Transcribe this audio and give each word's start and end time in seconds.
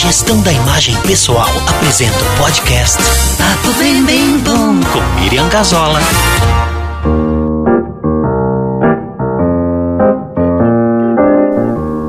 Gestão 0.00 0.40
da 0.40 0.50
imagem 0.50 0.98
pessoal 1.02 1.50
apresenta 1.68 2.16
o 2.16 2.36
podcast 2.38 2.96
Ato 2.98 3.78
Bem 3.78 4.02
Bem 4.02 4.38
Bom 4.38 4.80
com 4.80 5.20
Miriam 5.20 5.46
Gazola. 5.50 6.00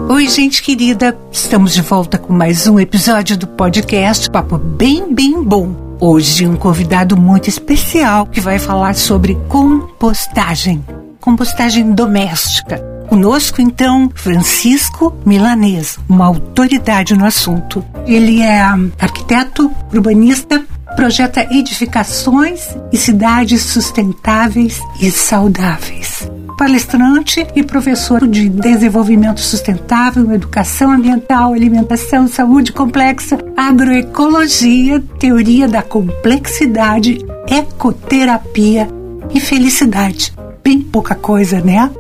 Oi, 0.08 0.30
gente 0.30 0.64
querida, 0.64 1.18
estamos 1.34 1.74
de 1.74 1.82
volta 1.82 2.18
com 2.18 2.32
mais 2.32 2.66
um 2.66 2.80
episódio 2.80 3.36
do 3.36 3.46
podcast 3.46 4.32
Papo 4.32 4.58
Bem 4.58 5.14
Bem 5.14 5.44
Bom. 5.44 5.98
Hoje 6.00 6.48
um 6.48 6.56
convidado 6.56 7.18
muito 7.18 7.50
especial 7.50 8.26
que 8.26 8.40
vai 8.40 8.58
falar 8.58 8.96
sobre 8.96 9.36
compostagem, 9.50 10.82
compostagem 11.20 11.92
doméstica. 11.92 12.91
Conosco, 13.12 13.62
então, 13.62 14.10
Francisco 14.16 15.14
Milanês, 15.26 16.00
uma 16.08 16.28
autoridade 16.28 17.14
no 17.14 17.26
assunto. 17.26 17.84
Ele 18.08 18.40
é 18.40 18.62
arquiteto, 18.98 19.70
urbanista, 19.94 20.64
projeta 20.96 21.46
edificações 21.54 22.70
e 22.90 22.96
cidades 22.96 23.64
sustentáveis 23.64 24.80
e 25.02 25.12
saudáveis. 25.12 26.32
Palestrante 26.58 27.46
e 27.54 27.62
professor 27.64 28.26
de 28.26 28.48
desenvolvimento 28.48 29.42
sustentável, 29.42 30.32
educação 30.32 30.90
ambiental, 30.90 31.52
alimentação, 31.52 32.30
saúde 32.30 32.72
complexa, 32.72 33.38
agroecologia, 33.58 35.04
teoria 35.20 35.68
da 35.68 35.82
complexidade, 35.82 37.18
ecoterapia 37.46 38.88
e 39.36 39.42
felicidade. 39.42 40.34
Bem 40.64 40.80
pouca 40.80 41.14
coisa, 41.14 41.60
né? 41.60 41.92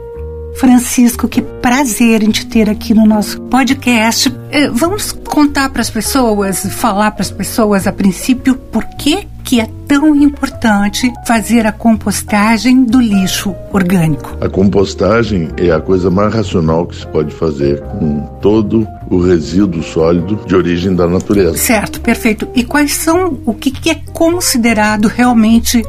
Francisco, 0.55 1.28
que 1.28 1.41
prazer 1.41 2.23
em 2.23 2.30
te 2.30 2.46
ter 2.46 2.70
aqui 2.70 2.94
no 2.94 3.05
nosso 3.05 3.42
podcast. 3.42 4.34
Eh, 4.52 4.70
vamos 4.70 5.12
contar 5.12 5.70
para 5.70 5.82
as 5.82 5.90
pessoas, 5.90 6.66
falar 6.73 7.12
para 7.12 7.22
as 7.22 7.32
pessoas 7.32 7.88
a 7.88 7.92
princípio 7.92 8.56
por 8.56 8.86
que 8.86 9.28
que 9.52 9.59
é 9.59 9.67
tão 9.86 10.16
importante 10.16 11.12
fazer 11.25 11.67
a 11.67 11.73
compostagem 11.73 12.86
do 12.86 13.02
lixo 13.02 13.53
orgânico. 13.73 14.38
A 14.40 14.48
compostagem 14.48 15.50
é 15.58 15.72
a 15.72 15.81
coisa 15.81 16.09
mais 16.09 16.34
racional 16.34 16.86
que 16.86 16.95
se 16.95 17.08
pode 17.08 17.34
fazer 17.34 17.81
com 17.81 18.22
todo 18.42 18.88
o 19.09 19.20
resíduo 19.20 19.84
sólido 19.84 20.40
de 20.45 20.56
origem 20.56 20.95
da 20.95 21.06
natureza. 21.06 21.58
Certo, 21.58 22.00
perfeito. 22.00 22.47
E 22.56 22.64
quais 22.64 22.94
são 22.94 23.40
o 23.45 23.53
que, 23.53 23.72
que 23.72 23.90
é 23.90 23.95
considerado 24.14 25.09
realmente 25.09 25.84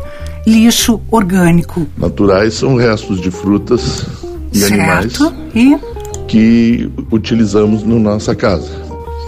lixo 0.44 1.00
orgânico? 1.08 1.86
Naturais 1.96 2.54
são 2.54 2.74
restos 2.74 3.20
de 3.20 3.30
frutas 3.30 4.04
e 4.52 4.58
certo. 4.58 4.74
animais 4.74 5.18
E 5.54 5.92
que 6.28 6.90
utilizamos 7.10 7.84
na 7.84 7.96
nossa 7.96 8.34
casa. 8.34 8.70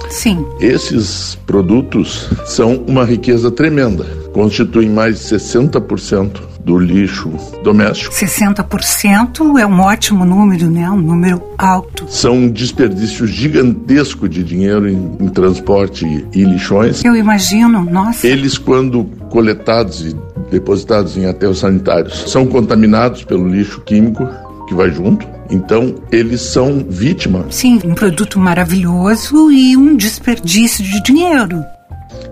sim, 0.09 0.45
Esses 0.61 1.35
produtos 1.47 2.31
são 2.47 2.83
uma 2.87 3.05
riqueza 3.05 3.51
tremenda. 3.51 4.05
Constituem 4.33 4.89
mais 4.89 5.19
de 5.19 5.25
60% 5.37 6.41
do 6.65 6.79
lixo 6.79 7.31
doméstico. 7.63 8.15
60% 8.15 9.59
é 9.61 9.67
um 9.67 9.81
ótimo 9.81 10.25
número, 10.25 10.71
né? 10.71 10.89
Um 10.91 11.01
número 11.01 11.43
alto. 11.59 12.07
São 12.09 12.35
um 12.35 12.51
desperdício 12.51 13.27
gigantesco 13.27 14.27
de 14.29 14.43
dinheiro 14.43 14.89
em, 14.89 15.17
em 15.21 15.29
transporte 15.29 16.27
e 16.33 16.43
lixões. 16.43 17.05
Eu 17.05 17.15
imagino, 17.15 17.85
nossa. 17.85 18.27
Eles, 18.27 18.57
quando 18.57 19.05
coletados 19.29 20.07
e 20.07 20.17
depositados 20.51 21.17
em 21.17 21.27
aterros 21.27 21.59
sanitários, 21.59 22.31
são 22.31 22.47
contaminados 22.47 23.25
pelo 23.25 23.47
lixo 23.47 23.83
químico 23.83 24.27
que 24.67 24.75
vai 24.75 24.91
junto. 24.91 25.27
Então, 25.51 25.95
eles 26.11 26.41
são 26.41 26.85
vítima. 26.89 27.47
Sim, 27.51 27.81
um 27.85 27.95
produto 27.95 28.39
maravilhoso 28.39 29.51
e 29.51 29.77
um 29.77 29.97
desperdício 29.97 30.85
de 30.85 31.03
dinheiro. 31.03 31.63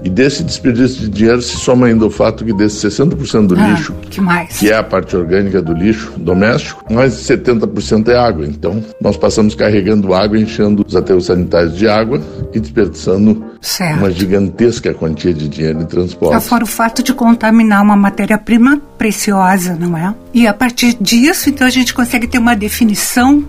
E 0.04 0.08
desse 0.10 0.42
desperdício 0.42 1.02
de 1.02 1.08
dinheiro 1.08 1.40
se 1.40 1.56
soma 1.56 1.86
ainda 1.86 2.04
o 2.04 2.10
fato 2.10 2.44
que 2.44 2.52
desse 2.52 2.84
60% 2.88 3.46
do 3.46 3.54
Ah, 3.58 3.68
lixo, 3.68 3.92
que 4.10 4.20
mais? 4.20 4.58
que 4.58 4.68
é 4.70 4.76
a 4.76 4.82
parte 4.82 5.16
orgânica 5.16 5.62
do 5.62 5.72
lixo 5.72 6.12
doméstico, 6.16 6.92
mais 6.92 7.16
de 7.16 7.22
70% 7.22 8.08
é 8.08 8.16
água. 8.18 8.44
Então, 8.44 8.82
nós 9.00 9.16
passamos 9.16 9.54
carregando 9.54 10.12
água, 10.12 10.36
enchendo 10.38 10.84
os 10.86 10.96
aterros 10.96 11.26
sanitários 11.26 11.76
de 11.76 11.88
água 11.88 12.20
e 12.52 12.58
desperdiçando 12.58 13.44
Certo. 13.60 13.98
uma 14.00 14.10
gigantesca 14.10 14.92
quantia 14.92 15.32
de 15.32 15.48
dinheiro 15.48 15.80
em 15.80 15.86
transporte. 15.86 16.44
Fora 16.48 16.64
o 16.64 16.66
fato 16.66 17.00
de 17.02 17.14
contaminar 17.14 17.80
uma 17.82 17.94
matéria-prima 17.96 18.80
preciosa, 18.98 19.76
não 19.78 19.96
é? 19.96 20.12
E 20.34 20.48
a 20.48 20.52
partir 20.54 20.96
disso, 21.00 21.48
então, 21.48 21.64
a 21.66 21.70
gente 21.70 21.94
consegue 21.94 22.26
ter 22.26 22.38
uma 22.38 22.56
definição, 22.56 23.44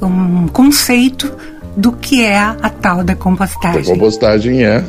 um 0.00 0.48
conceito 0.48 1.30
do 1.76 1.92
que 1.92 2.24
é 2.24 2.38
a 2.38 2.70
tal 2.70 3.04
da 3.04 3.12
A 3.12 3.16
compostagem. 3.16 3.84
compostagem 3.84 4.64
é 4.64 4.82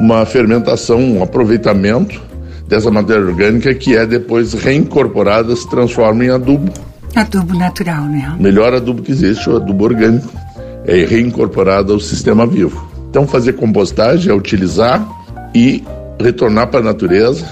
uma 0.00 0.24
fermentação, 0.26 0.98
um 0.98 1.22
aproveitamento 1.22 2.20
dessa 2.68 2.90
matéria 2.90 3.24
orgânica 3.24 3.74
que 3.74 3.96
é 3.96 4.06
depois 4.06 4.52
reincorporada, 4.52 5.54
se 5.54 5.68
transforma 5.68 6.24
em 6.24 6.30
adubo. 6.30 6.72
Adubo 7.14 7.54
natural, 7.54 8.04
né? 8.04 8.34
O 8.38 8.42
melhor 8.42 8.74
adubo 8.74 9.02
que 9.02 9.12
existe, 9.12 9.48
o 9.48 9.56
adubo 9.56 9.84
orgânico, 9.84 10.30
é 10.84 11.04
reincorporado 11.04 11.92
ao 11.92 12.00
sistema 12.00 12.46
vivo. 12.46 12.86
Então, 13.08 13.26
fazer 13.26 13.54
compostagem 13.54 14.30
é 14.30 14.34
utilizar 14.34 15.06
e 15.54 15.82
retornar 16.20 16.68
para 16.68 16.80
a 16.80 16.82
natureza 16.82 17.46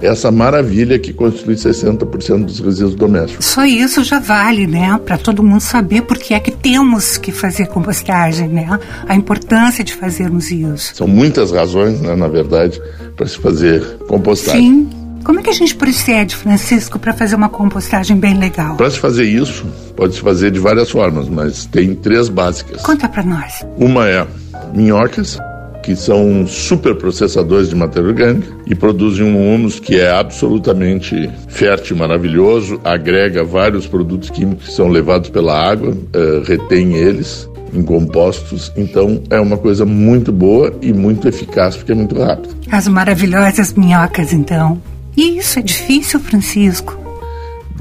essa 0.00 0.30
maravilha 0.30 0.98
que 0.98 1.12
constitui 1.12 1.54
60% 1.54 2.44
dos 2.44 2.60
resíduos 2.60 2.94
domésticos. 2.94 3.46
Só 3.46 3.64
isso 3.64 4.02
já 4.02 4.18
vale, 4.18 4.66
né? 4.66 4.98
Para 5.04 5.16
todo 5.16 5.42
mundo 5.42 5.60
saber 5.60 6.02
por 6.02 6.18
que 6.18 6.34
é 6.34 6.40
que 6.40 6.50
temos 6.50 7.16
que 7.16 7.32
fazer 7.32 7.66
compostagem, 7.66 8.48
né? 8.48 8.78
A 9.06 9.14
importância 9.14 9.84
de 9.84 9.94
fazermos 9.94 10.50
isso. 10.50 10.94
São 10.94 11.06
muitas 11.06 11.52
razões, 11.52 12.00
né, 12.00 12.14
na 12.16 12.28
verdade, 12.28 12.80
para 13.16 13.26
se 13.26 13.38
fazer 13.38 13.98
compostagem. 14.08 14.60
Sim. 14.60 14.90
Como 15.24 15.40
é 15.40 15.42
que 15.42 15.48
a 15.48 15.54
gente 15.54 15.74
procede, 15.74 16.36
Francisco, 16.36 16.98
para 16.98 17.14
fazer 17.14 17.34
uma 17.34 17.48
compostagem 17.48 18.14
bem 18.14 18.34
legal? 18.38 18.76
Para 18.76 18.90
se 18.90 18.98
fazer 18.98 19.24
isso, 19.24 19.64
pode 19.96 20.16
se 20.16 20.20
fazer 20.20 20.50
de 20.50 20.58
várias 20.58 20.90
formas, 20.90 21.30
mas 21.30 21.64
tem 21.64 21.94
três 21.94 22.28
básicas. 22.28 22.82
Conta 22.82 23.08
para 23.08 23.22
nós. 23.22 23.64
Uma 23.78 24.06
é 24.06 24.26
minhocas, 24.74 25.38
que 25.84 25.94
são 25.94 26.46
super 26.46 26.94
processadores 26.94 27.68
de 27.68 27.76
matéria 27.76 28.08
orgânica 28.08 28.48
e 28.66 28.74
produzem 28.74 29.22
um 29.22 29.54
humus 29.54 29.78
que 29.78 30.00
é 30.00 30.10
absolutamente 30.10 31.30
fértil, 31.46 31.96
maravilhoso, 31.96 32.80
agrega 32.82 33.44
vários 33.44 33.86
produtos 33.86 34.30
químicos 34.30 34.68
que 34.68 34.72
são 34.72 34.88
levados 34.88 35.28
pela 35.28 35.54
água, 35.54 35.94
eh, 36.14 36.42
retém 36.46 36.94
eles 36.94 37.48
em 37.74 37.82
compostos, 37.82 38.72
então 38.76 39.22
é 39.28 39.38
uma 39.38 39.58
coisa 39.58 39.84
muito 39.84 40.32
boa 40.32 40.72
e 40.80 40.90
muito 40.92 41.28
eficaz 41.28 41.76
porque 41.76 41.92
é 41.92 41.94
muito 41.94 42.18
rápido. 42.18 42.56
As 42.70 42.88
maravilhosas 42.88 43.74
minhocas, 43.74 44.32
então. 44.32 44.80
E 45.14 45.36
isso 45.36 45.58
é 45.58 45.62
difícil, 45.62 46.18
Francisco? 46.18 46.96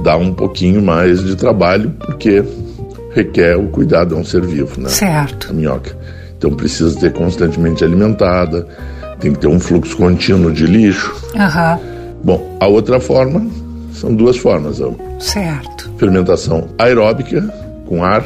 Dá 0.03 0.17
um 0.17 0.33
pouquinho 0.33 0.81
mais 0.81 1.23
de 1.23 1.35
trabalho 1.37 1.91
porque 2.05 2.43
requer 3.13 3.55
o 3.55 3.69
cuidado, 3.69 4.15
é 4.15 4.17
um 4.17 4.25
ser 4.25 4.45
vivo, 4.45 4.81
né? 4.81 4.89
Certo. 4.89 5.51
a 5.51 5.53
minhoca. 5.53 5.95
Então 6.43 6.53
precisa 6.57 6.89
ser 6.99 7.13
constantemente 7.13 7.85
alimentada, 7.85 8.67
tem 9.21 9.31
que 9.31 9.39
ter 9.39 9.47
um 9.47 9.61
fluxo 9.61 9.95
contínuo 9.95 10.51
de 10.51 10.65
lixo. 10.65 11.15
Aham. 11.37 11.79
Bom, 12.21 12.57
a 12.59 12.67
outra 12.67 12.99
forma 12.99 13.47
são 13.93 14.13
duas 14.13 14.35
formas: 14.35 14.81
Certo. 15.19 15.89
fermentação 15.97 16.67
aeróbica 16.77 17.41
com 17.85 18.03
ar 18.03 18.25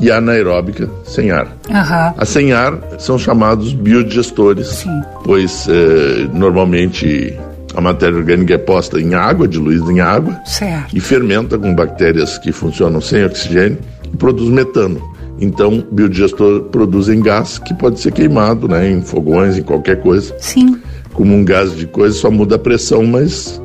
e 0.00 0.10
anaeróbica 0.10 0.88
sem 1.04 1.30
ar. 1.30 1.46
Aham. 1.70 2.14
A 2.16 2.24
sem 2.24 2.54
ar 2.54 2.78
são 2.98 3.18
chamados 3.18 3.74
biodigestores, 3.74 4.68
Sim. 4.68 5.02
pois 5.22 5.66
eh, 5.68 6.26
normalmente 6.32 7.38
a 7.76 7.82
matéria 7.82 8.16
orgânica 8.16 8.54
é 8.54 8.58
posta 8.58 8.98
em 8.98 9.12
água, 9.14 9.46
diluída 9.46 9.92
em 9.92 10.00
água, 10.00 10.40
Certo. 10.46 10.96
e 10.96 11.00
fermenta 11.00 11.58
com 11.58 11.74
bactérias 11.74 12.38
que 12.38 12.50
funcionam 12.50 13.02
sem 13.02 13.22
oxigênio 13.26 13.78
e 14.10 14.16
produz 14.16 14.48
metano. 14.48 15.11
Então, 15.40 15.84
biodigestor 15.90 16.62
produzem 16.64 17.20
gás 17.20 17.58
que 17.58 17.74
pode 17.74 18.00
ser 18.00 18.12
queimado 18.12 18.68
né, 18.68 18.90
em 18.90 19.02
fogões, 19.02 19.58
em 19.58 19.62
qualquer 19.62 20.00
coisa. 20.00 20.34
Sim. 20.38 20.78
Como 21.12 21.34
um 21.34 21.44
gás 21.44 21.76
de 21.76 21.86
coisa, 21.86 22.16
só 22.16 22.30
muda 22.30 22.56
a 22.56 22.58
pressão, 22.58 23.04
mas 23.04 23.60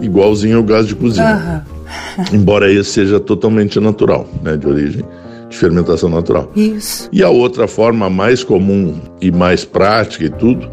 igualzinho 0.00 0.58
ao 0.58 0.62
gás 0.62 0.86
de 0.86 0.94
cozinha. 0.94 1.34
Aham. 1.34 1.64
Embora 2.32 2.70
esse 2.70 2.90
seja 2.90 3.20
totalmente 3.20 3.78
natural, 3.80 4.28
né, 4.42 4.56
de 4.56 4.66
origem 4.66 5.04
de 5.48 5.56
fermentação 5.56 6.08
natural. 6.08 6.50
Isso. 6.54 7.08
E 7.12 7.22
a 7.22 7.30
outra 7.30 7.66
forma 7.66 8.10
mais 8.10 8.44
comum 8.44 9.00
e 9.20 9.30
mais 9.30 9.64
prática 9.64 10.24
e 10.24 10.30
tudo 10.30 10.68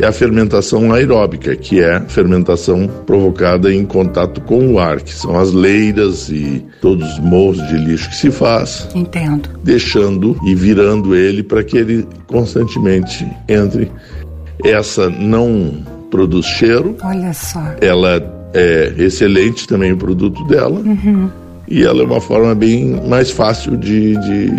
é 0.00 0.06
a 0.06 0.12
fermentação 0.12 0.92
aeróbica, 0.92 1.54
que 1.54 1.80
é 1.80 2.00
fermentação 2.08 2.88
provocada 3.06 3.72
em 3.72 3.84
contato 3.84 4.40
com 4.40 4.74
o 4.74 4.78
ar, 4.78 5.00
que 5.00 5.12
são 5.14 5.38
as 5.38 5.52
leiras 5.52 6.28
e 6.28 6.64
todos 6.80 7.06
os 7.14 7.18
morros 7.20 7.66
de 7.68 7.76
lixo 7.76 8.08
que 8.08 8.16
se 8.16 8.30
faz, 8.30 8.88
Entendo. 8.94 9.48
deixando 9.62 10.36
e 10.46 10.54
virando 10.54 11.14
ele 11.14 11.42
para 11.42 11.62
que 11.62 11.76
ele 11.76 12.06
constantemente 12.26 13.26
entre. 13.48 13.90
Essa 14.64 15.08
não 15.08 15.82
produz 16.10 16.46
cheiro, 16.46 16.96
Olha 17.02 17.32
só. 17.32 17.62
ela 17.80 18.22
é 18.52 18.92
excelente 18.98 19.66
também 19.66 19.92
o 19.92 19.96
produto 19.96 20.42
dela. 20.44 20.82
E 21.68 21.84
ela 21.84 22.02
é 22.02 22.04
uma 22.04 22.20
forma 22.20 22.52
bem 22.54 23.00
mais 23.08 23.30
fácil 23.30 23.76
de, 23.76 24.16
de, 24.16 24.50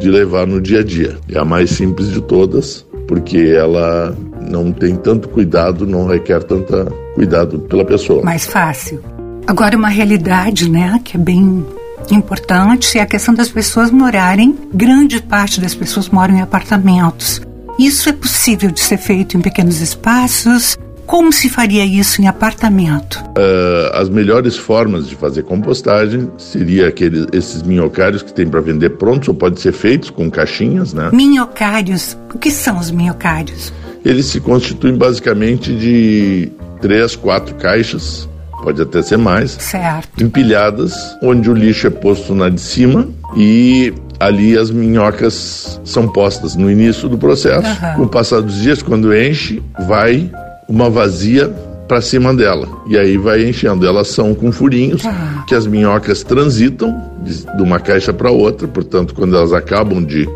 de 0.00 0.10
levar 0.10 0.46
no 0.46 0.58
dia 0.60 0.80
a 0.80 0.82
dia. 0.82 1.16
É 1.30 1.38
a 1.38 1.44
mais 1.44 1.70
simples 1.70 2.10
de 2.10 2.20
todas 2.22 2.86
porque 3.06 3.38
ela 3.38 4.16
não 4.48 4.72
tem 4.72 4.96
tanto 4.96 5.28
cuidado, 5.28 5.86
não 5.86 6.06
requer 6.06 6.42
tanto 6.42 6.72
cuidado 7.14 7.58
pela 7.60 7.84
pessoa. 7.84 8.22
Mais 8.22 8.46
fácil. 8.46 9.02
Agora, 9.46 9.76
uma 9.76 9.88
realidade, 9.88 10.68
né, 10.68 11.00
que 11.04 11.16
é 11.16 11.20
bem 11.20 11.64
importante 12.10 12.98
é 12.98 13.02
a 13.02 13.06
questão 13.06 13.34
das 13.34 13.48
pessoas 13.48 13.90
morarem, 13.90 14.56
grande 14.72 15.20
parte 15.20 15.60
das 15.60 15.74
pessoas 15.74 16.08
moram 16.08 16.36
em 16.36 16.40
apartamentos. 16.40 17.40
Isso 17.78 18.08
é 18.08 18.12
possível 18.12 18.70
de 18.70 18.80
ser 18.80 18.96
feito 18.96 19.36
em 19.36 19.40
pequenos 19.40 19.80
espaços? 19.80 20.76
Como 21.06 21.32
se 21.32 21.48
faria 21.48 21.84
isso 21.84 22.20
em 22.20 22.26
apartamento? 22.26 23.22
Uh, 23.38 23.94
as 23.94 24.08
melhores 24.08 24.56
formas 24.56 25.08
de 25.08 25.14
fazer 25.14 25.44
compostagem 25.44 26.28
seria 26.36 26.88
aqueles, 26.88 27.26
esses 27.32 27.62
minhocários 27.62 28.22
que 28.22 28.32
tem 28.32 28.48
para 28.48 28.60
vender 28.60 28.90
prontos 28.90 29.28
ou 29.28 29.34
pode 29.34 29.60
ser 29.60 29.72
feitos 29.72 30.10
com 30.10 30.28
caixinhas, 30.28 30.92
né? 30.92 31.10
Minhocários. 31.12 32.18
O 32.34 32.38
que 32.38 32.50
são 32.50 32.78
os 32.78 32.90
minhocários? 32.90 33.72
Eles 34.06 34.26
se 34.26 34.40
constituem 34.40 34.96
basicamente 34.96 35.74
de 35.74 36.52
três, 36.80 37.16
quatro 37.16 37.56
caixas 37.56 38.28
pode 38.62 38.80
até 38.80 39.02
ser 39.02 39.18
mais, 39.18 39.50
certo. 39.50 40.22
empilhadas, 40.22 40.94
onde 41.22 41.50
o 41.50 41.54
lixo 41.54 41.88
é 41.88 41.90
posto 41.90 42.34
na 42.34 42.48
de 42.48 42.60
cima 42.60 43.08
e 43.36 43.92
ali 44.18 44.56
as 44.56 44.70
minhocas 44.70 45.80
são 45.84 46.08
postas 46.08 46.54
no 46.54 46.70
início 46.70 47.08
do 47.08 47.18
processo. 47.18 47.66
Uhum. 47.68 47.94
Com 47.96 48.02
o 48.04 48.08
passar 48.08 48.40
dos 48.40 48.60
dias, 48.60 48.80
quando 48.80 49.14
enche, 49.14 49.60
vai 49.86 50.30
uma 50.68 50.88
vazia 50.88 51.48
para 51.88 52.00
cima 52.00 52.32
dela. 52.32 52.68
E 52.88 52.96
aí 52.96 53.16
vai 53.16 53.44
enchendo. 53.44 53.86
Elas 53.86 54.08
são 54.08 54.34
com 54.34 54.50
furinhos 54.52 55.04
uhum. 55.04 55.44
que 55.48 55.54
as 55.54 55.66
minhocas 55.66 56.22
transitam 56.22 57.00
de, 57.22 57.44
de 57.44 57.62
uma 57.62 57.78
caixa 57.78 58.12
para 58.12 58.30
outra. 58.30 58.66
Portanto, 58.66 59.14
quando 59.14 59.36
elas 59.36 59.52
acabam 59.52 60.02
de 60.04 60.28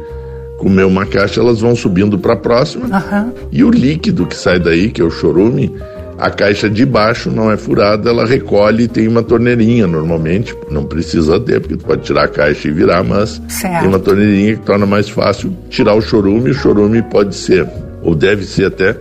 comer 0.61 0.85
uma 0.85 1.07
caixa, 1.07 1.41
elas 1.41 1.61
vão 1.61 1.75
subindo 1.75 2.19
para 2.19 2.35
a 2.35 2.37
próxima. 2.37 2.85
Uhum. 2.87 3.33
E 3.51 3.65
o 3.65 3.71
líquido 3.71 4.27
que 4.27 4.37
sai 4.37 4.61
daí, 4.61 4.91
que 4.91 5.01
é 5.01 5.05
o 5.05 5.11
chorume, 5.11 5.75
a 6.19 6.31
caixa 6.31 6.69
de 6.69 6.85
baixo 6.85 7.31
não 7.31 7.51
é 7.51 7.57
furada, 7.57 8.11
ela 8.11 8.27
recolhe 8.27 8.85
e 8.85 8.89
tem 8.89 9.09
uma 9.09 9.23
torneirinha 9.23 9.87
normalmente. 9.87 10.55
Não 10.71 10.85
precisa 10.85 11.41
ter, 11.41 11.61
porque 11.61 11.79
tu 11.79 11.85
pode 11.87 12.03
tirar 12.03 12.25
a 12.25 12.29
caixa 12.29 12.69
e 12.69 12.71
virar, 12.71 13.03
mas 13.03 13.41
certo. 13.49 13.81
tem 13.81 13.89
uma 13.89 13.99
torneirinha 13.99 14.57
que 14.57 14.62
torna 14.62 14.85
mais 14.85 15.09
fácil 15.09 15.57
tirar 15.71 15.95
o 15.95 16.03
chorume. 16.03 16.51
O 16.51 16.55
chorume 16.55 17.01
pode 17.01 17.35
ser, 17.35 17.67
ou 18.03 18.15
deve 18.15 18.45
ser 18.45 18.67
até, 18.67 18.95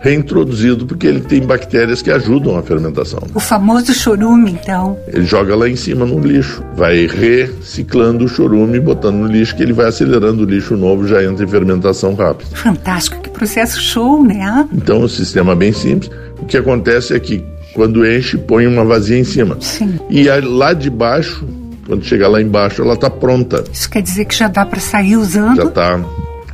reintroduzido 0.00 0.86
porque 0.86 1.06
ele 1.06 1.20
tem 1.20 1.40
bactérias 1.40 2.02
que 2.02 2.10
ajudam 2.10 2.56
a 2.56 2.62
fermentação. 2.62 3.20
O 3.34 3.40
famoso 3.40 3.92
chorume, 3.92 4.52
então. 4.52 4.98
Ele 5.08 5.24
joga 5.24 5.54
lá 5.56 5.68
em 5.68 5.76
cima 5.76 6.04
no 6.04 6.18
lixo, 6.18 6.62
vai 6.76 7.06
reciclando 7.06 8.24
o 8.24 8.28
chorume, 8.28 8.78
botando 8.78 9.16
no 9.16 9.26
lixo, 9.26 9.56
que 9.56 9.62
ele 9.62 9.72
vai 9.72 9.86
acelerando 9.86 10.42
o 10.42 10.46
lixo 10.46 10.76
novo, 10.76 11.06
já 11.06 11.22
entra 11.24 11.44
em 11.44 11.48
fermentação 11.48 12.14
rápida. 12.14 12.54
Fantástico, 12.54 13.20
que 13.20 13.30
processo 13.30 13.80
show, 13.80 14.22
né? 14.22 14.68
Então, 14.72 15.02
o 15.02 15.08
sistema 15.08 15.52
é 15.52 15.56
bem 15.56 15.72
simples. 15.72 16.10
O 16.38 16.44
que 16.44 16.56
acontece 16.56 17.14
é 17.14 17.18
que 17.18 17.44
quando 17.74 18.06
enche, 18.06 18.38
põe 18.38 18.66
uma 18.66 18.84
vazia 18.84 19.18
em 19.18 19.24
cima. 19.24 19.58
Sim. 19.60 20.00
E 20.08 20.24
lá 20.40 20.72
de 20.72 20.88
baixo, 20.88 21.46
quando 21.86 22.02
chegar 22.02 22.28
lá 22.28 22.40
embaixo, 22.40 22.80
ela 22.80 22.94
está 22.94 23.10
pronta. 23.10 23.64
Isso 23.70 23.90
quer 23.90 24.00
dizer 24.02 24.24
que 24.24 24.34
já 24.34 24.48
dá 24.48 24.64
para 24.64 24.80
sair 24.80 25.16
usando? 25.16 25.56
Já 25.56 25.64
está 25.64 26.00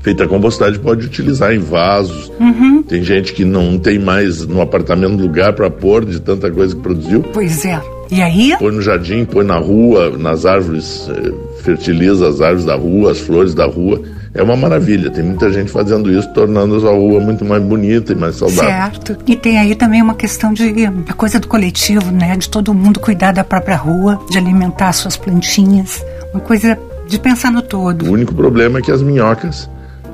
feita 0.03 0.25
a 0.25 0.29
compostagem, 0.29 0.81
pode 0.81 1.07
utilizar 1.07 1.55
em 1.55 1.59
vasos. 1.59 2.31
Uhum. 2.39 2.83
Tem 2.83 3.03
gente 3.03 3.33
que 3.33 3.45
não 3.45 3.79
tem 3.79 3.99
mais 3.99 4.47
no 4.47 4.61
apartamento 4.61 5.21
lugar 5.21 5.53
para 5.53 5.71
pôr 5.71 6.05
de 6.05 6.21
tanta 6.21 6.51
coisa 6.51 6.75
que 6.75 6.83
produziu. 6.83 7.23
Pois 7.33 7.65
é. 7.65 7.81
E 8.11 8.21
aí? 8.21 8.55
Põe 8.59 8.73
no 8.73 8.83
jardim, 8.83 9.25
põe 9.25 9.45
na 9.45 9.57
rua, 9.57 10.11
nas 10.19 10.45
árvores, 10.45 11.09
eh, 11.09 11.33
fertiliza 11.63 12.29
as 12.29 12.41
árvores 12.41 12.67
da 12.67 12.75
rua, 12.75 13.13
as 13.13 13.21
flores 13.21 13.55
da 13.55 13.65
rua 13.65 14.03
é 14.35 14.43
uma 14.43 14.57
maravilha. 14.57 15.11
Tem 15.11 15.23
muita 15.23 15.53
gente 15.53 15.71
fazendo 15.71 16.11
isso, 16.11 16.29
tornando 16.33 16.77
a 16.89 16.93
rua 16.93 17.21
muito 17.21 17.45
mais 17.45 17.63
bonita 17.63 18.13
e 18.13 18.17
mais 18.17 18.37
saudável. 18.37 18.65
Certo. 18.65 19.17
E 19.27 19.37
tem 19.37 19.59
aí 19.59 19.75
também 19.75 20.01
uma 20.01 20.15
questão 20.15 20.53
de 20.53 20.73
a 21.09 21.13
coisa 21.13 21.39
do 21.39 21.47
coletivo, 21.47 22.11
né? 22.11 22.37
De 22.37 22.49
todo 22.49 22.73
mundo 22.73 22.99
cuidar 22.99 23.33
da 23.33 23.45
própria 23.45 23.77
rua, 23.77 24.19
de 24.31 24.39
alimentar 24.39 24.93
suas 24.93 25.17
plantinhas. 25.17 26.05
Uma 26.33 26.41
coisa 26.41 26.79
de 27.07 27.19
pensar 27.19 27.53
no 27.53 27.61
todo. 27.61 28.07
O 28.07 28.13
único 28.13 28.35
problema 28.35 28.79
é 28.79 28.83
que 28.83 28.91
as 28.91 29.03
minhocas 29.03 29.69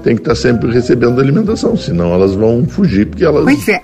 têm 0.09 0.17
que 0.17 0.23
estar 0.23 0.35
sempre 0.35 0.73
recebendo 0.73 1.21
alimentação, 1.21 1.77
senão 1.77 2.15
elas 2.15 2.35
vão 2.35 2.67
fugir, 2.67 3.07
porque 3.07 3.25
elas. 3.25 3.45
Pois 3.45 3.69
é. 3.69 3.81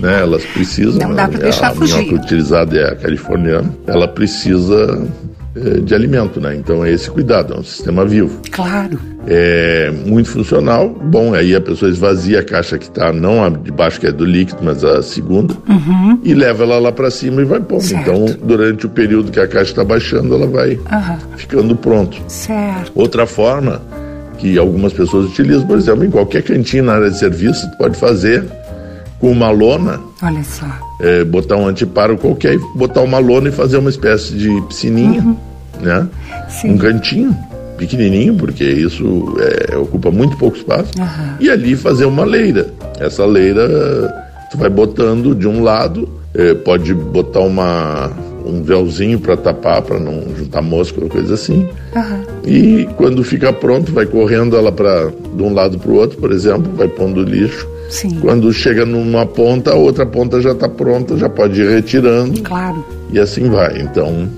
Né, 0.00 0.20
elas 0.20 0.44
precisam. 0.46 1.08
Não 1.08 1.14
dá 1.14 1.28
para 1.28 1.38
deixar 1.38 1.68
a 1.68 1.74
fugir. 1.74 1.94
A 1.94 1.98
minhoca 1.98 2.22
utilizada 2.22 2.76
é 2.76 2.92
a 2.92 2.96
californiana. 2.96 3.72
Ela 3.86 4.08
precisa 4.08 5.06
eh, 5.54 5.80
de 5.80 5.94
alimento, 5.94 6.40
né? 6.40 6.56
Então 6.56 6.84
é 6.84 6.90
esse 6.90 7.08
cuidado, 7.08 7.54
é 7.54 7.58
um 7.58 7.62
sistema 7.62 8.04
vivo. 8.04 8.40
Claro. 8.50 8.98
É 9.28 9.92
muito 10.04 10.30
funcional. 10.30 10.88
Bom, 10.88 11.32
aí 11.32 11.54
a 11.54 11.60
pessoa 11.60 11.90
esvazia 11.90 12.40
a 12.40 12.44
caixa 12.44 12.76
que 12.76 12.86
está, 12.86 13.12
não 13.12 13.44
a 13.44 13.48
de 13.48 13.70
baixo 13.70 14.00
que 14.00 14.06
é 14.08 14.12
do 14.12 14.24
líquido, 14.24 14.58
mas 14.62 14.82
a 14.82 15.00
segunda, 15.00 15.54
uhum. 15.68 16.18
e 16.24 16.34
leva 16.34 16.64
ela 16.64 16.78
lá 16.80 16.90
para 16.90 17.10
cima 17.10 17.40
e 17.40 17.44
vai 17.44 17.60
pondo. 17.60 17.82
Certo. 17.82 18.10
Então, 18.10 18.26
durante 18.42 18.86
o 18.86 18.88
período 18.88 19.30
que 19.30 19.38
a 19.38 19.46
caixa 19.46 19.70
está 19.70 19.84
baixando, 19.84 20.34
ela 20.34 20.46
vai 20.46 20.72
uhum. 20.74 21.36
ficando 21.36 21.76
pronto. 21.76 22.20
Certo. 22.26 22.90
Outra 22.96 23.26
forma 23.26 23.80
que 24.38 24.58
algumas 24.58 24.92
pessoas 24.92 25.26
utilizam, 25.26 25.66
por 25.66 25.76
exemplo, 25.76 26.04
em 26.04 26.10
qualquer 26.10 26.42
cantina 26.42 26.84
na 26.84 26.94
área 26.94 27.10
de 27.10 27.18
serviço, 27.18 27.70
tu 27.70 27.76
pode 27.76 27.96
fazer 27.96 28.44
com 29.18 29.30
uma 29.30 29.50
lona. 29.50 30.00
Olha 30.22 30.44
só. 30.44 30.66
É, 31.00 31.24
botar 31.24 31.56
um 31.56 31.66
anteparo 31.66 32.16
qualquer, 32.16 32.58
botar 32.74 33.02
uma 33.02 33.18
lona 33.18 33.48
e 33.48 33.52
fazer 33.52 33.76
uma 33.78 33.90
espécie 33.90 34.34
de 34.34 34.60
piscininha. 34.62 35.20
Uhum 35.20 35.48
né? 35.80 36.06
Sim. 36.48 36.72
Um 36.72 36.78
cantinho 36.78 37.36
pequenininho, 37.76 38.34
porque 38.34 38.64
isso 38.64 39.36
é, 39.38 39.76
ocupa 39.76 40.10
muito 40.10 40.36
pouco 40.36 40.56
espaço, 40.56 40.90
uhum. 40.98 41.36
e 41.38 41.48
ali 41.48 41.76
fazer 41.76 42.06
uma 42.06 42.24
leira. 42.24 42.66
Essa 42.98 43.24
leira 43.24 43.68
tu 44.50 44.58
vai 44.58 44.68
botando 44.68 45.34
de 45.34 45.46
um 45.46 45.62
lado, 45.62 46.08
é, 46.34 46.54
pode 46.54 46.92
botar 46.92 47.40
uma 47.40 48.10
um 48.48 48.62
véuzinho 48.62 49.18
para 49.18 49.36
tapar, 49.36 49.82
para 49.82 49.98
não 49.98 50.22
juntar 50.36 50.62
mosca 50.62 51.02
ou 51.02 51.08
coisa 51.08 51.34
assim. 51.34 51.68
Uhum. 51.94 52.22
E 52.46 52.88
quando 52.96 53.22
fica 53.22 53.52
pronto, 53.52 53.92
vai 53.92 54.06
correndo 54.06 54.56
ela 54.56 54.72
para 54.72 55.12
de 55.34 55.42
um 55.42 55.52
lado 55.52 55.78
para 55.78 55.90
o 55.90 55.94
outro, 55.94 56.18
por 56.18 56.32
exemplo, 56.32 56.72
vai 56.74 56.88
pondo 56.88 57.22
lixo. 57.22 57.68
Sim. 57.90 58.18
Quando 58.20 58.52
chega 58.52 58.84
numa 58.84 59.24
ponta, 59.24 59.72
a 59.72 59.74
outra 59.74 60.04
ponta 60.04 60.40
já 60.40 60.52
está 60.52 60.68
pronta, 60.68 61.16
já 61.16 61.28
pode 61.28 61.60
ir 61.60 61.70
retirando. 61.70 62.42
Claro. 62.42 62.84
E 63.10 63.18
assim 63.18 63.48
vai. 63.48 63.80
Então, 63.80 64.28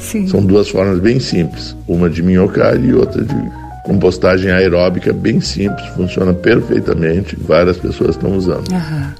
Sim. 0.00 0.26
São 0.26 0.44
duas 0.44 0.68
formas 0.68 0.98
bem 0.98 1.20
simples, 1.20 1.76
uma 1.86 2.08
de 2.08 2.22
minhocário 2.22 2.84
e 2.84 2.94
outra 2.94 3.22
de 3.22 3.34
compostagem 3.84 4.50
aeróbica, 4.50 5.12
bem 5.12 5.40
simples, 5.40 5.86
funciona 5.94 6.32
perfeitamente, 6.32 7.36
várias 7.36 7.76
pessoas 7.76 8.10
estão 8.10 8.34
usando. 8.34 8.68
Uhum. 8.72 9.10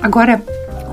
Agora, 0.00 0.42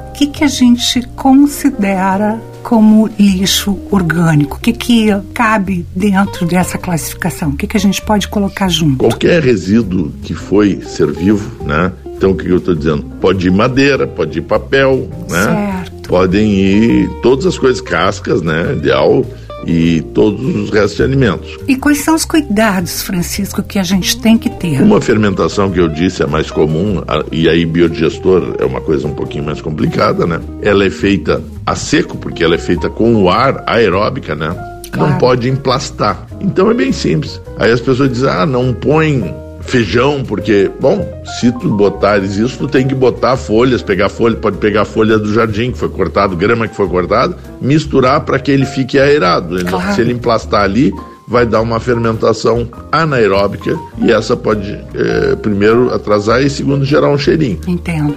o 0.07 0.11
que, 0.11 0.27
que 0.27 0.43
a 0.43 0.47
gente 0.47 1.01
considera 1.15 2.39
como 2.63 3.09
lixo 3.19 3.77
orgânico? 3.91 4.57
O 4.57 4.59
que, 4.59 4.73
que 4.73 5.07
cabe 5.33 5.85
dentro 5.95 6.45
dessa 6.45 6.77
classificação? 6.77 7.49
O 7.49 7.55
que, 7.55 7.67
que 7.67 7.77
a 7.77 7.79
gente 7.79 8.01
pode 8.01 8.27
colocar 8.27 8.67
junto? 8.69 8.97
Qualquer 8.97 9.41
resíduo 9.41 10.11
que 10.23 10.33
foi 10.33 10.81
ser 10.81 11.11
vivo, 11.11 11.63
né? 11.63 11.91
Então, 12.05 12.31
o 12.31 12.35
que 12.35 12.49
eu 12.49 12.57
estou 12.57 12.75
dizendo? 12.75 13.03
Pode 13.21 13.47
ir 13.47 13.51
madeira, 13.51 14.05
pode 14.05 14.39
ir 14.39 14.41
papel, 14.41 15.09
né? 15.29 15.43
Certo 15.43 15.99
podem 16.09 16.51
ir 16.51 17.09
todas 17.21 17.45
as 17.45 17.57
coisas, 17.57 17.79
cascas, 17.79 18.41
né? 18.41 18.73
Ideal 18.73 19.23
e 19.65 20.01
todos 20.13 20.43
os 20.55 20.69
restos 20.69 20.97
de 20.97 21.03
alimentos. 21.03 21.57
E 21.67 21.75
quais 21.75 21.99
são 21.99 22.15
os 22.15 22.25
cuidados, 22.25 23.01
Francisco, 23.01 23.61
que 23.63 23.79
a 23.79 23.83
gente 23.83 24.19
tem 24.19 24.37
que 24.37 24.49
ter? 24.49 24.81
Uma 24.81 25.01
fermentação 25.01 25.71
que 25.71 25.79
eu 25.79 25.87
disse 25.87 26.23
é 26.23 26.25
mais 26.25 26.49
comum, 26.49 27.01
e 27.31 27.47
aí 27.47 27.65
biodigestor 27.65 28.55
é 28.59 28.65
uma 28.65 28.81
coisa 28.81 29.07
um 29.07 29.13
pouquinho 29.13 29.43
mais 29.43 29.61
complicada, 29.61 30.25
né? 30.25 30.39
Ela 30.61 30.85
é 30.85 30.89
feita 30.89 31.41
a 31.65 31.75
seco, 31.75 32.17
porque 32.17 32.43
ela 32.43 32.55
é 32.55 32.59
feita 32.59 32.89
com 32.89 33.15
o 33.15 33.29
ar 33.29 33.63
aeróbica, 33.67 34.35
né? 34.35 34.55
Claro. 34.91 35.11
Não 35.11 35.17
pode 35.17 35.49
emplastar. 35.49 36.25
Então 36.41 36.69
é 36.71 36.73
bem 36.73 36.91
simples. 36.91 37.39
Aí 37.57 37.71
as 37.71 37.79
pessoas 37.79 38.11
dizem, 38.11 38.29
ah, 38.29 38.45
não 38.45 38.73
põe 38.73 39.33
feijão, 39.61 40.23
porque, 40.23 40.69
bom, 40.79 41.21
se 41.39 41.51
tu 41.51 41.69
botares 41.69 42.37
isso, 42.37 42.57
tu 42.57 42.67
tem 42.67 42.87
que 42.87 42.95
botar 42.95 43.37
folhas, 43.37 43.81
pegar 43.81 44.09
folha, 44.09 44.35
pode 44.35 44.57
pegar 44.57 44.85
folha 44.85 45.17
do 45.17 45.33
jardim 45.33 45.71
que 45.71 45.77
foi 45.77 45.89
cortado, 45.89 46.35
grama 46.35 46.67
que 46.67 46.75
foi 46.75 46.87
cortada, 46.87 47.37
misturar 47.61 48.21
para 48.21 48.39
que 48.39 48.51
ele 48.51 48.65
fique 48.65 48.97
aerado. 48.97 49.57
Ele, 49.57 49.69
claro. 49.69 49.93
Se 49.93 50.01
ele 50.01 50.13
emplastar 50.13 50.63
ali, 50.63 50.93
vai 51.27 51.45
dar 51.45 51.61
uma 51.61 51.79
fermentação 51.79 52.67
anaeróbica 52.91 53.77
e 53.99 54.11
essa 54.11 54.35
pode, 54.35 54.71
é, 54.95 55.35
primeiro, 55.35 55.93
atrasar 55.93 56.41
e, 56.41 56.49
segundo, 56.49 56.83
gerar 56.83 57.09
um 57.09 57.17
cheirinho. 57.17 57.59
Entendo. 57.67 58.15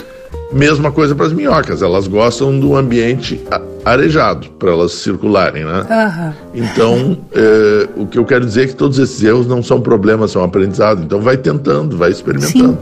Mesma 0.53 0.91
coisa 0.91 1.15
para 1.15 1.27
as 1.27 1.33
minhocas, 1.33 1.83
elas 1.83 2.07
gostam 2.07 2.59
do 2.59 2.77
ambiente 2.77 3.41
arejado 3.85 4.49
para 4.59 4.71
elas 4.71 4.93
circularem, 4.93 5.65
né? 5.65 5.87
Uhum. 5.91 6.33
Então, 6.55 7.19
é, 7.33 7.89
o 7.97 8.07
que 8.07 8.19
eu 8.19 8.25
quero 8.25 8.45
dizer 8.45 8.65
é 8.65 8.67
que 8.69 8.77
todos 8.77 8.99
esses 8.99 9.23
erros 9.23 9.47
não 9.47 9.63
são 9.63 9.81
problemas, 9.81 10.31
são 10.31 10.43
aprendizado. 10.43 11.03
Então, 11.03 11.21
vai 11.21 11.37
tentando, 11.37 11.97
vai 11.97 12.11
experimentando. 12.11 12.73
Sim. 12.73 12.79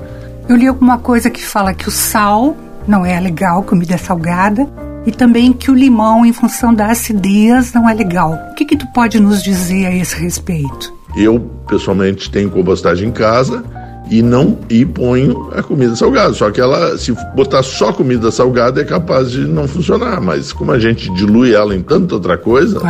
Eu 0.48 0.56
li 0.56 0.66
alguma 0.66 0.98
coisa 0.98 1.30
que 1.30 1.44
fala 1.44 1.72
que 1.72 1.88
o 1.88 1.90
sal 1.90 2.56
não 2.86 3.04
é 3.06 3.18
legal, 3.20 3.62
comida 3.62 3.96
salgada, 3.96 4.68
e 5.06 5.12
também 5.12 5.52
que 5.52 5.70
o 5.70 5.74
limão, 5.74 6.26
em 6.26 6.32
função 6.32 6.74
da 6.74 6.86
acidez, 6.86 7.72
não 7.72 7.88
é 7.88 7.94
legal. 7.94 8.38
O 8.50 8.54
que, 8.54 8.64
que 8.64 8.76
tu 8.76 8.86
pode 8.92 9.20
nos 9.20 9.42
dizer 9.42 9.86
a 9.86 9.94
esse 9.94 10.14
respeito? 10.16 10.92
Eu, 11.16 11.40
pessoalmente, 11.66 12.30
tenho 12.30 12.50
compostagem 12.50 13.08
em 13.08 13.12
casa 13.12 13.64
e 14.10 14.22
não 14.22 14.58
e 14.68 14.84
ponho 14.84 15.50
a 15.54 15.62
comida 15.62 15.94
salgada. 15.94 16.34
Só 16.34 16.50
que 16.50 16.60
ela, 16.60 16.98
se 16.98 17.12
botar 17.34 17.62
só 17.62 17.92
comida 17.92 18.30
salgada, 18.30 18.80
é 18.80 18.84
capaz 18.84 19.30
de 19.30 19.46
não 19.46 19.68
funcionar. 19.68 20.20
Mas 20.20 20.52
como 20.52 20.72
a 20.72 20.78
gente 20.78 21.12
dilui 21.14 21.54
ela 21.54 21.74
em 21.74 21.80
tanta 21.80 22.16
outra 22.16 22.36
coisa, 22.36 22.80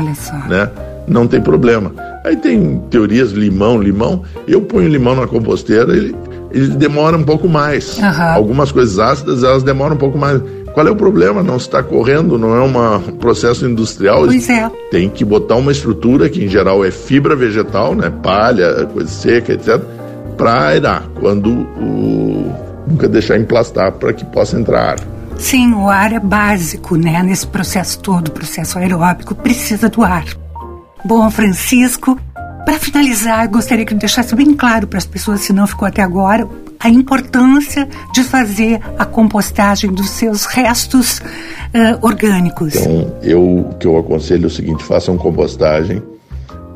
né? 0.49 0.71
Não 1.07 1.27
tem 1.27 1.41
problema. 1.41 1.93
Aí 2.25 2.37
tem 2.37 2.81
teorias 2.91 3.33
limão, 3.33 3.81
limão. 3.81 4.23
Eu 4.47 4.63
ponho 4.63 4.89
limão 4.89 5.17
na 5.17 5.27
composteira, 5.27 5.95
ele, 5.95 6.15
ele 6.53 6.69
demora 6.69 7.17
um 7.17 7.25
pouco 7.25 7.49
mais. 7.49 7.99
Uhum. 7.99 8.23
Algumas 8.35 8.73
coisas 8.73 8.99
ácidas 8.99 9.43
elas 9.43 9.63
demoram 9.63 9.97
um 9.97 9.99
pouco 9.99 10.17
mais. 10.17 10.41
Qual 10.73 10.87
é 10.87 10.91
o 10.91 10.97
problema? 10.97 11.43
Não 11.43 11.57
está 11.57 11.83
correndo, 11.83 12.39
não 12.39 12.57
é 12.57 12.63
um 12.63 13.17
processo 13.17 13.67
industrial. 13.67 14.25
Pois 14.27 14.49
é. 14.49 14.71
Tem 14.91 15.09
que 15.09 15.25
botar 15.25 15.57
uma 15.57 15.73
estrutura 15.73 16.29
que 16.29 16.45
em 16.45 16.49
geral 16.49 16.85
é 16.85 16.93
fibra 16.93 17.35
vegetal, 17.35 17.95
né? 17.95 18.13
Palha, 18.23 18.87
coisa 18.93 19.11
seca, 19.11 19.53
etc 19.53 20.00
para 20.41 20.69
aerar, 20.69 21.07
quando 21.21 21.51
o, 21.51 22.51
nunca 22.87 23.07
deixar 23.07 23.39
emplastar 23.39 23.93
para 23.93 24.11
que 24.15 24.25
possa 24.25 24.59
entrar 24.59 24.93
ar. 24.93 25.01
Sim, 25.37 25.75
o 25.75 25.87
ar 25.87 26.15
é 26.15 26.19
básico, 26.19 26.97
né? 26.97 27.23
Nesse 27.23 27.47
processo 27.47 27.99
todo, 27.99 28.31
processo 28.31 28.79
aeróbico, 28.79 29.35
precisa 29.35 29.91
do 29.91 30.03
ar. 30.03 30.25
Bom, 31.05 31.31
Francisco, 31.31 32.19
para 32.65 32.79
finalizar, 32.79 33.47
gostaria 33.51 33.85
que 33.85 33.95
deixasse 33.95 34.35
bem 34.35 34.55
claro 34.55 34.87
para 34.87 34.97
as 34.97 35.05
pessoas, 35.05 35.43
se 35.43 35.53
não 35.53 35.67
ficou 35.67 35.87
até 35.87 36.01
agora, 36.01 36.49
a 36.79 36.89
importância 36.89 37.87
de 38.15 38.25
fazer 38.25 38.81
a 38.99 39.05
compostagem 39.05 39.93
dos 39.93 40.09
seus 40.09 40.47
restos 40.47 41.19
uh, 41.19 41.99
orgânicos. 42.01 42.77
Então, 42.77 43.15
eu 43.23 43.43
o 43.43 43.75
que 43.79 43.87
eu 43.87 43.99
aconselho 43.99 44.45
é 44.45 44.47
o 44.47 44.51
seguinte: 44.51 44.83
façam 44.85 45.19
compostagem 45.19 46.03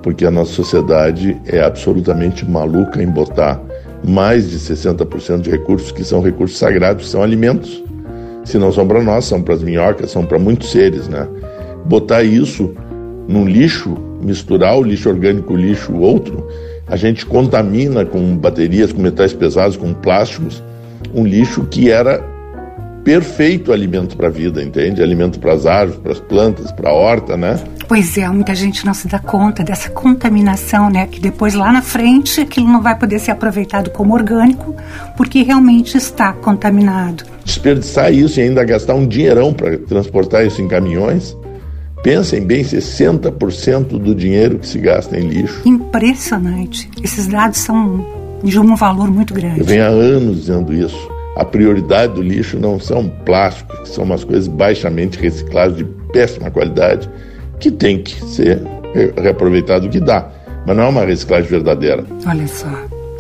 porque 0.05 0.27
a 0.27 0.31
nossa 0.31 0.53
sociedade 0.53 1.35
é 1.47 1.63
absolutamente 1.63 2.45
maluca 2.45 3.03
em 3.03 3.07
botar 3.07 3.59
mais 4.07 4.51
de 4.51 4.59
60% 4.59 5.41
de 5.41 5.51
recursos 5.51 5.91
que 5.91 6.05
são 6.05 6.21
recursos 6.21 6.59
sagrados, 6.59 7.05
que 7.05 7.11
são 7.11 7.23
alimentos. 7.23 7.83
Se 8.45 8.59
não 8.59 8.71
são 8.71 8.87
para 8.87 9.03
nós, 9.03 9.25
são 9.25 9.41
para 9.41 9.55
as 9.55 9.63
minhocas, 9.63 10.11
são 10.11 10.27
para 10.27 10.39
muitos 10.39 10.71
seres, 10.71 11.09
né? 11.09 11.27
Botar 11.87 12.23
isso 12.23 12.75
num 13.27 13.47
lixo, 13.47 13.97
misturar 14.21 14.79
o 14.79 14.83
lixo 14.83 15.09
orgânico 15.09 15.49
com 15.49 15.55
o 15.55 15.57
lixo 15.57 15.95
outro, 15.95 16.47
a 16.87 16.97
gente 16.97 17.25
contamina 17.25 18.05
com 18.05 18.37
baterias, 18.37 18.93
com 18.93 19.01
metais 19.01 19.33
pesados, 19.33 19.75
com 19.75 19.95
plásticos, 19.95 20.63
um 21.15 21.25
lixo 21.25 21.65
que 21.65 21.91
era 21.91 22.23
perfeito 23.03 23.73
alimento 23.73 24.19
para 24.19 24.29
a 24.29 24.31
vida, 24.31 24.63
entende? 24.63 25.03
Alimento 25.03 25.41
para 25.41 25.55
as 25.55 25.65
árvores, 25.65 25.99
para 25.99 26.13
as 26.13 26.21
plantas, 26.21 26.71
para 26.73 26.91
a 26.91 26.93
horta, 26.93 27.39
né? 27.39 27.59
Pois 27.89 28.17
é, 28.17 28.29
muita 28.29 28.55
gente 28.55 28.85
não 28.85 28.95
se 28.95 29.09
dá 29.09 29.19
conta 29.19 29.63
dessa 29.63 29.91
contaminação, 29.91 30.91
né? 30.91 31.07
Que 31.07 31.21
depois 31.21 31.55
lá 31.55 31.73
na 31.73 31.83
frente 31.83 32.41
aquilo 32.41 32.69
não 32.69 32.83
vai 32.83 32.99
poder 32.99 33.19
ser 33.19 33.31
aproveitado 33.31 33.91
como 33.91 34.15
orgânico, 34.15 34.75
porque 35.17 35.43
realmente 35.43 35.97
está 35.97 36.33
contaminado. 36.33 37.25
Desperdiçar 37.45 38.13
isso 38.13 38.41
e 38.41 38.43
ainda 38.43 38.65
gastar 38.65 38.95
um 38.95 39.07
dinheirão 39.07 39.53
para 39.53 39.77
transportar 39.79 40.47
isso 40.47 40.63
em 40.63 40.69
caminhões. 40.69 41.37
Pensem 42.03 42.45
bem, 42.45 42.63
60% 42.63 43.99
do 43.99 44.15
dinheiro 44.15 44.59
que 44.59 44.67
se 44.67 44.79
gasta 44.79 45.19
em 45.19 45.27
lixo. 45.27 45.63
Impressionante. 45.65 46.91
Esses 47.03 47.27
dados 47.27 47.59
são 47.59 48.07
de 48.43 48.59
um 48.59 48.77
valor 48.77 49.11
muito 49.11 49.33
grande. 49.33 49.61
Eu 49.61 49.65
venho 49.65 49.85
há 49.85 49.89
anos 49.89 50.41
dizendo 50.41 50.73
isso 50.75 51.15
a 51.37 51.45
prioridade 51.45 52.15
do 52.15 52.23
lixo 52.23 52.59
não 52.59 52.79
são 52.79 53.09
plásticos, 53.09 53.81
que 53.81 53.89
são 53.89 54.05
umas 54.05 54.23
coisas 54.23 54.47
baixamente 54.47 55.19
recicláveis 55.19 55.79
de 55.79 55.85
péssima 56.13 56.51
qualidade, 56.51 57.11
que 57.59 57.71
tem 57.71 58.03
que 58.03 58.25
ser 58.25 58.61
reaproveitado 59.17 59.87
o 59.87 59.91
que 59.91 60.01
dá, 60.01 60.29
mas 60.67 60.77
não 60.77 60.85
é 60.85 60.89
uma 60.89 61.05
reciclagem 61.05 61.49
verdadeira. 61.49 62.05
Olha 62.27 62.47
só. 62.47 62.69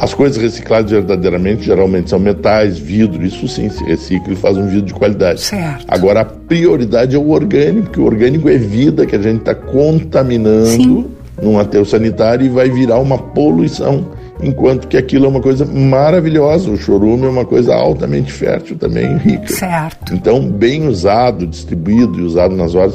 As 0.00 0.12
coisas 0.12 0.36
recicladas 0.36 0.90
verdadeiramente 0.90 1.64
geralmente 1.64 2.10
são 2.10 2.18
metais, 2.18 2.78
vidro, 2.78 3.24
isso 3.24 3.46
sim 3.46 3.68
se 3.70 3.82
recicla 3.84 4.32
e 4.32 4.36
faz 4.36 4.56
um 4.56 4.66
vidro 4.66 4.86
de 4.86 4.94
qualidade. 4.94 5.40
Certo. 5.40 5.86
Agora 5.88 6.22
a 6.22 6.24
prioridade 6.24 7.14
é 7.14 7.18
o 7.18 7.30
orgânico, 7.30 7.86
porque 7.86 8.00
o 8.00 8.04
orgânico 8.04 8.48
é 8.48 8.58
vida 8.58 9.06
que 9.06 9.14
a 9.14 9.22
gente 9.22 9.38
está 9.38 9.54
contaminando 9.54 10.66
sim. 10.66 11.06
num 11.40 11.58
aterro 11.58 11.86
sanitário 11.86 12.44
e 12.44 12.48
vai 12.48 12.68
virar 12.68 12.98
uma 12.98 13.16
poluição 13.16 14.08
enquanto 14.42 14.88
que 14.88 14.96
aquilo 14.96 15.26
é 15.26 15.28
uma 15.28 15.40
coisa 15.40 15.64
maravilhosa. 15.64 16.70
O 16.70 16.76
chorume 16.76 17.24
é 17.24 17.28
uma 17.28 17.44
coisa 17.44 17.74
altamente 17.74 18.32
fértil 18.32 18.76
também, 18.76 19.16
rica. 19.18 19.48
Certo. 19.48 20.12
Então, 20.12 20.44
bem 20.44 20.88
usado, 20.88 21.46
distribuído 21.46 22.18
e 22.18 22.22
usado 22.22 22.54
nas 22.56 22.74
horas, 22.74 22.94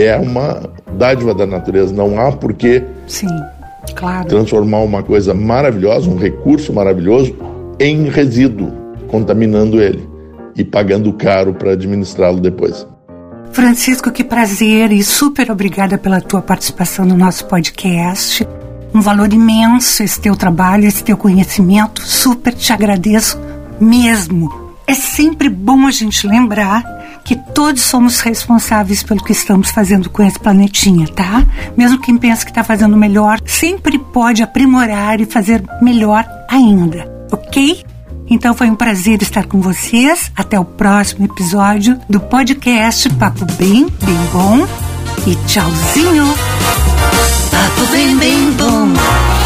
é 0.00 0.16
uma 0.16 0.70
dádiva 0.96 1.34
da 1.34 1.46
natureza. 1.46 1.92
Não 1.92 2.20
há 2.20 2.32
por 2.32 2.52
que 2.52 2.82
Sim, 3.06 3.28
claro. 3.94 4.28
transformar 4.28 4.80
uma 4.80 5.02
coisa 5.02 5.34
maravilhosa, 5.34 6.08
um 6.08 6.16
recurso 6.16 6.72
maravilhoso, 6.72 7.34
em 7.80 8.08
resíduo, 8.08 8.72
contaminando 9.08 9.80
ele 9.80 10.08
e 10.56 10.64
pagando 10.64 11.12
caro 11.12 11.54
para 11.54 11.72
administrá-lo 11.72 12.40
depois. 12.40 12.86
Francisco, 13.52 14.10
que 14.10 14.22
prazer 14.22 14.92
e 14.92 15.02
super 15.02 15.50
obrigada 15.50 15.96
pela 15.96 16.20
tua 16.20 16.42
participação 16.42 17.04
no 17.04 17.16
nosso 17.16 17.46
podcast 17.46 18.46
um 18.94 19.00
valor 19.00 19.32
imenso 19.32 20.02
esse 20.02 20.20
teu 20.20 20.34
trabalho, 20.34 20.86
esse 20.86 21.04
teu 21.04 21.16
conhecimento. 21.16 22.02
Super 22.02 22.54
te 22.54 22.72
agradeço 22.72 23.38
mesmo. 23.80 24.67
É 24.88 24.94
sempre 24.94 25.50
bom 25.50 25.86
a 25.86 25.90
gente 25.90 26.26
lembrar 26.26 26.82
que 27.22 27.36
todos 27.36 27.82
somos 27.82 28.20
responsáveis 28.20 29.02
pelo 29.02 29.22
que 29.22 29.32
estamos 29.32 29.70
fazendo 29.70 30.08
com 30.08 30.22
esse 30.22 30.38
planetinha, 30.38 31.06
tá? 31.08 31.44
Mesmo 31.76 32.00
quem 32.00 32.16
pensa 32.16 32.42
que 32.42 32.50
está 32.50 32.64
fazendo 32.64 32.96
melhor, 32.96 33.38
sempre 33.44 33.98
pode 33.98 34.42
aprimorar 34.42 35.20
e 35.20 35.26
fazer 35.26 35.62
melhor 35.82 36.26
ainda, 36.48 37.06
ok? 37.30 37.84
Então 38.30 38.54
foi 38.54 38.70
um 38.70 38.74
prazer 38.74 39.20
estar 39.20 39.44
com 39.44 39.60
vocês. 39.60 40.32
Até 40.34 40.58
o 40.58 40.64
próximo 40.64 41.26
episódio 41.26 42.00
do 42.08 42.18
podcast 42.18 43.10
Papo 43.10 43.44
Bem, 43.58 43.88
Bem 44.02 44.18
Bom. 44.32 44.66
E 45.26 45.34
tchauzinho! 45.46 46.34
Papo 47.50 47.92
Bem, 47.92 48.16
Bem 48.16 48.52
Bom. 48.52 49.37